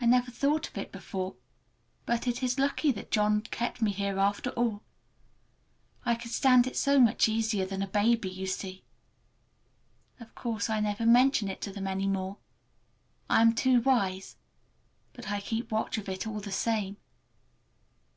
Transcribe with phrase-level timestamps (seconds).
[0.00, 1.36] I never thought of it before,
[2.04, 4.82] but it is lucky that John kept me here after all.
[6.04, 8.82] I can stand it so much easier than a baby, you see.
[10.18, 12.08] Of course I never mention it to them any
[13.28, 16.96] more,—I am too wise,—but I keep watch of it all the same.